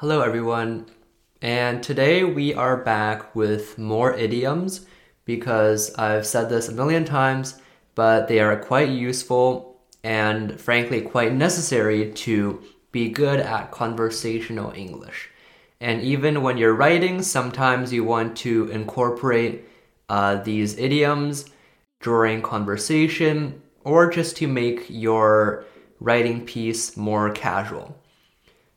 [0.00, 0.86] Hello, everyone.
[1.42, 4.86] And today we are back with more idioms
[5.24, 7.60] because I've said this a million times,
[7.96, 15.30] but they are quite useful and frankly quite necessary to be good at conversational English.
[15.80, 19.64] And even when you're writing, sometimes you want to incorporate
[20.08, 21.46] uh, these idioms
[22.02, 25.64] during conversation or just to make your
[25.98, 28.00] writing piece more casual.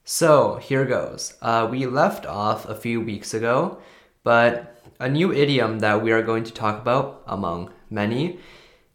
[0.03, 1.35] So here goes.
[1.41, 3.77] Uh, we left off a few weeks ago,
[4.23, 8.39] but a new idiom that we are going to talk about, among many,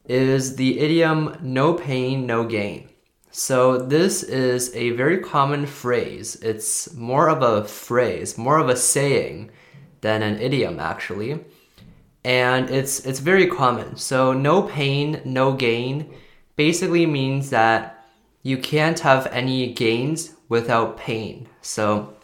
[0.04, 2.88] is the idiom no pain, no gain.
[3.30, 6.36] So, this is a very common phrase.
[6.36, 9.50] It's more of a phrase, more of a saying
[10.00, 11.44] than an idiom, actually.
[12.24, 13.96] And it's, it's very common.
[13.96, 16.14] So, no pain, no gain
[16.56, 18.06] basically means that
[18.42, 21.48] you can't have any gains without pain.
[21.62, 22.14] So,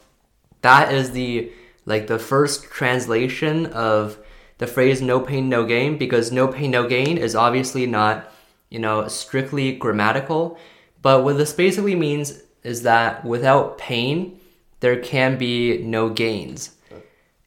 [0.63, 1.53] that is the
[1.85, 4.19] like the first translation of
[4.59, 8.31] the phrase no pain no gain because no pain no gain is obviously not
[8.69, 10.57] you know strictly grammatical
[11.03, 14.41] but what this basically means is that without pain,
[14.81, 16.77] there can be no gains.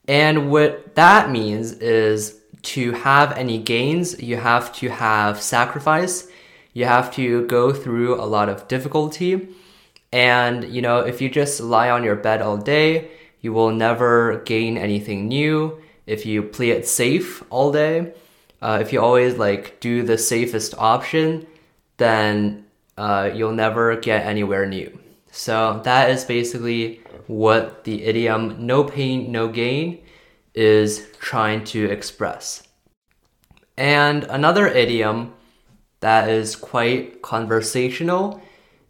[0.07, 6.27] And what that means is to have any gains, you have to have sacrifice.
[6.73, 9.47] You have to go through a lot of difficulty.
[10.15, 14.41] And, you know, if you just lie on your bed all day, you will never
[14.45, 15.81] gain anything new.
[16.07, 18.13] If you play it safe all day,
[18.61, 21.45] uh, if you always like do the safest option,
[21.97, 22.63] then
[22.97, 24.97] uh, you'll never get anywhere new.
[25.31, 30.01] So that is basically what the idiom no pain, no gain
[30.53, 32.63] is trying to express.
[33.75, 35.33] And another idiom
[35.99, 38.41] that is quite conversational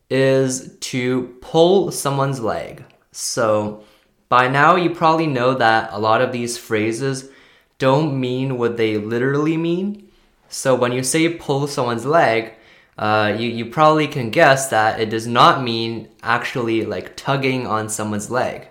[0.10, 2.84] is to pull someone's leg.
[3.12, 3.84] So
[4.30, 7.30] by now, you probably know that a lot of these phrases
[7.78, 10.10] don't mean what they literally mean.
[10.50, 12.54] So when you say pull someone's leg,
[12.98, 17.90] uh, you, you probably can guess that it does not mean actually like tugging on
[17.90, 18.70] someone's leg.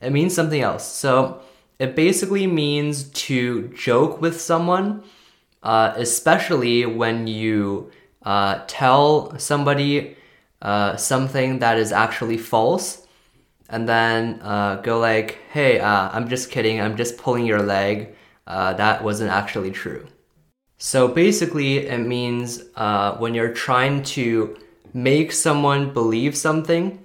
[0.00, 0.86] It means something else.
[0.86, 1.42] So
[1.78, 5.04] it basically means to joke with someone,
[5.62, 7.90] uh, especially when you
[8.22, 10.16] uh, tell somebody
[10.62, 13.06] uh, something that is actually false,
[13.68, 16.80] and then uh, go like, "Hey, uh, I'm just kidding.
[16.80, 18.14] I'm just pulling your leg.
[18.46, 20.06] that wasn't actually true."
[20.78, 24.56] So basically, it means uh, when you're trying to
[24.94, 27.04] make someone believe something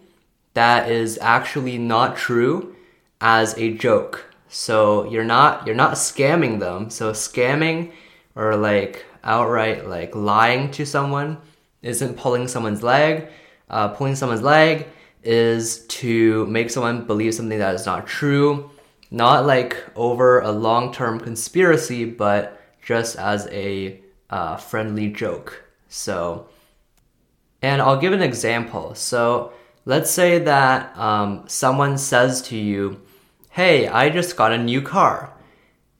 [0.54, 2.76] that is actually not true
[3.20, 4.26] as a joke.
[4.48, 6.92] So you're not you're not scamming them.
[6.92, 7.92] So scamming
[8.36, 11.38] or like outright like lying to someone
[11.82, 13.28] isn't pulling someone's leg.
[13.70, 14.88] Uh, pulling someone's leg
[15.24, 18.70] is to make someone believe something that is not true.
[19.10, 25.64] Not like over a long term conspiracy, but just as a uh, friendly joke.
[25.88, 26.48] So,
[27.62, 28.96] and I'll give an example.
[28.96, 29.54] So,
[29.86, 33.02] let's say that um, someone says to you,
[33.52, 35.32] Hey, I just got a new car.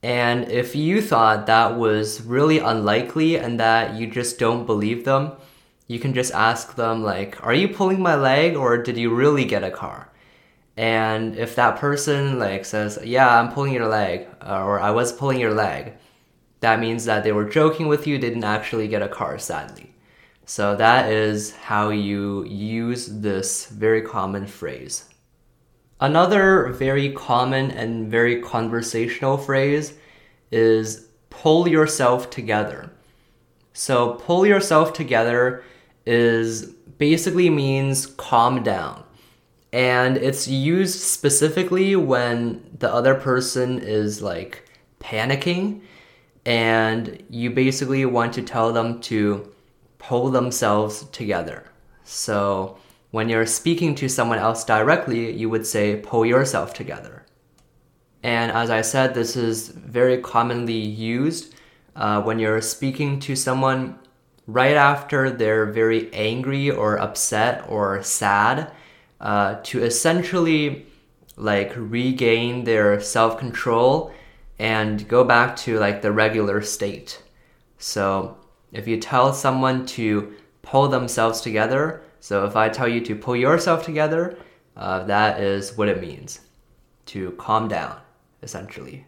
[0.02, 5.32] And if you thought that was really unlikely and that you just don't believe them,
[5.86, 9.44] you can just ask them, like, Are you pulling my leg or did you really
[9.44, 10.10] get a car?
[10.76, 15.12] And if that person like says, "Yeah, I'm pulling your leg," uh, or "I was
[15.12, 15.92] pulling your leg,"
[16.60, 19.94] that means that they were joking with you, didn't actually get a car, sadly.
[20.46, 25.04] So that is how you use this very common phrase.
[26.00, 29.94] Another very common and very conversational phrase
[30.50, 32.90] is pull yourself together.
[33.72, 35.62] So pull yourself together
[36.06, 36.66] is
[36.98, 39.02] basically means calm down.
[39.72, 44.68] And it's used specifically when the other person is like
[45.00, 45.80] panicking
[46.46, 49.52] and you basically want to tell them to
[49.98, 51.64] pull themselves together.
[52.04, 52.78] So
[53.10, 57.24] when you're speaking to someone else directly, you would say pull yourself together.
[58.22, 61.54] And as I said, this is very commonly used
[61.96, 63.98] uh, when you're speaking to someone
[64.46, 68.70] right after they're very angry or upset or sad
[69.20, 70.86] uh, to essentially
[71.36, 74.12] like regain their self control
[74.58, 77.22] and go back to like the regular state.
[77.78, 78.36] So
[78.72, 83.36] if you tell someone to pull themselves together, so if I tell you to pull
[83.36, 84.38] yourself together,
[84.76, 86.40] uh, that is what it means
[87.06, 88.00] to calm down,
[88.42, 89.06] essentially.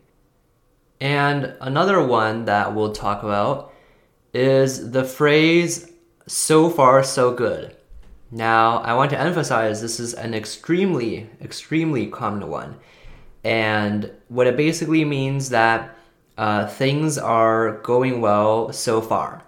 [1.01, 3.73] And another one that we'll talk about
[4.37, 5.91] is the phrase
[6.27, 7.75] so far so good.
[8.31, 12.77] Now, I want to emphasize this is an extremely, extremely common one.
[13.45, 15.97] And what it basically means that
[16.37, 19.43] uh, things are going well so far.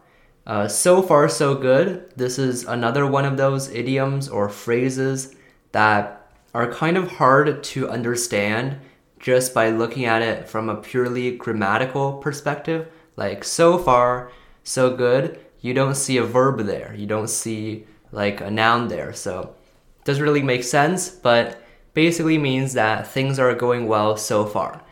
[0.46, 2.11] Uh, so far, so good.
[2.17, 5.35] This is another one of those idioms or phrases
[5.73, 8.79] that are kind of hard to understand
[9.20, 12.88] just by looking at it from a purely grammatical perspective.
[13.17, 14.31] Like, so far,
[14.68, 15.40] so good.
[15.60, 16.94] You don't see a verb there.
[16.94, 19.12] You don't see like a noun there.
[19.12, 19.54] So
[19.98, 21.62] it doesn't really make sense, but
[21.94, 24.82] basically means that things are going well so far.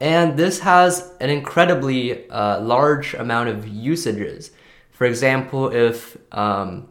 [0.00, 4.50] And this has an incredibly uh, large amount of usages.
[4.90, 6.88] For example, if um,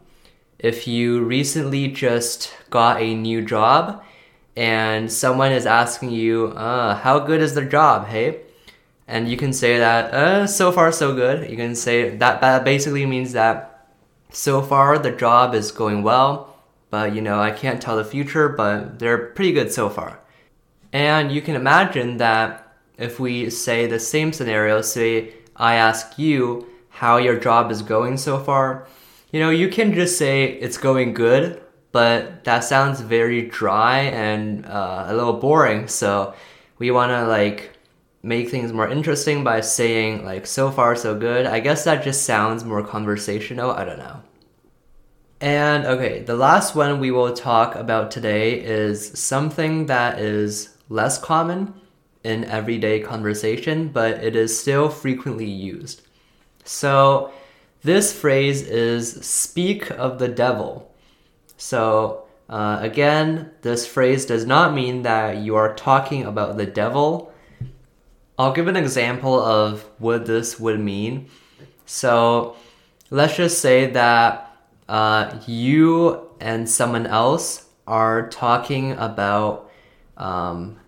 [0.58, 4.02] if you recently just got a new job
[4.56, 8.40] and someone is asking you, uh, "How good is the job?" Hey,
[9.12, 12.40] and you can say that, uh, "So far, so good." You can say that.
[12.40, 13.88] That basically means that
[14.30, 16.56] so far, the job is going well,
[16.90, 20.18] but you know, I can't tell the future, but they're pretty good so far.
[20.92, 22.48] And you can imagine that
[22.98, 28.16] if we say the same scenario, say I ask you how your job is going
[28.16, 28.86] so far,
[29.32, 31.62] you know, you can just say it's going good,
[31.92, 35.88] but that sounds very dry and uh, a little boring.
[35.88, 36.34] So
[36.78, 37.71] we want to like
[38.22, 41.46] make things more interesting by saying like so far so good.
[41.46, 43.70] I guess that just sounds more conversational.
[43.70, 44.22] I don't know.
[45.40, 51.18] And okay, the last one we will talk about today is something that is less
[51.18, 51.74] common
[52.22, 56.02] in everyday conversation, but it is still frequently used.
[56.64, 57.32] So,
[57.82, 60.94] this phrase is speak of the devil.
[61.56, 67.31] So, uh, again, this phrase does not mean that you are talking about the devil.
[68.38, 71.28] I'll give an example of what this would mean.
[71.86, 72.56] So,
[73.10, 74.56] let's just say that
[74.88, 79.70] uh, you and someone else are talking about,
[80.16, 80.78] um,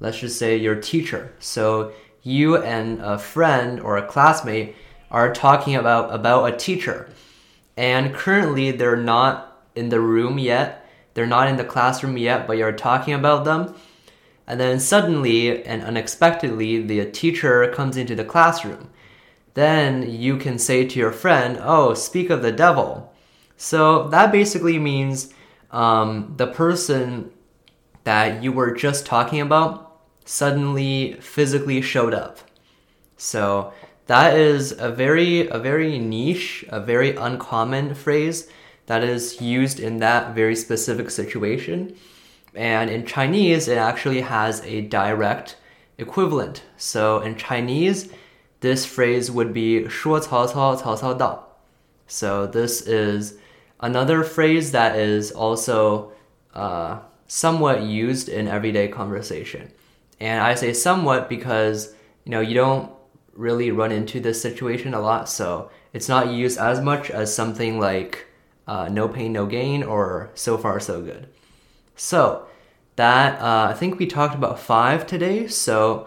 [0.00, 1.34] let's just say, your teacher.
[1.38, 1.92] So,
[2.22, 4.76] you and a friend or a classmate
[5.10, 7.08] are talking about, about a teacher.
[7.76, 10.86] And currently, they're not in the room yet
[11.16, 13.74] they're not in the classroom yet, but you're talking about them.
[14.46, 18.90] And then suddenly and unexpectedly, the teacher comes into the classroom.
[19.54, 23.12] Then you can say to your friend, Oh, speak of the devil.
[23.56, 25.32] So that basically means
[25.70, 27.30] um, the person
[28.04, 32.38] that you were just talking about suddenly physically showed up.
[33.16, 33.72] So
[34.06, 38.48] that is a very a very niche, a very uncommon phrase
[38.86, 41.96] that is used in that very specific situation.
[42.55, 45.57] And in Chinese, it actually has a direct
[45.97, 46.63] equivalent.
[46.77, 48.11] So in Chinese,
[48.59, 51.47] this phrase would be 说曹操,曹操到.
[52.07, 53.37] So this is
[53.79, 56.11] another phrase that is also
[56.53, 59.71] uh, somewhat used in everyday conversation.
[60.19, 61.93] And I say somewhat because
[62.25, 62.91] you know you don't
[63.33, 67.79] really run into this situation a lot, so it's not used as much as something
[67.79, 68.27] like
[68.67, 71.27] uh, no pain, no gain, or so far so good.
[71.96, 72.46] So
[72.96, 75.48] that uh, I think we talked about five today.
[75.48, 76.06] So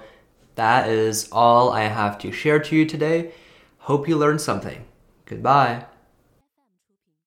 [0.55, 3.31] that is all I have to share to you today.
[3.79, 4.85] Hope you learned something.
[5.25, 5.85] Goodbye.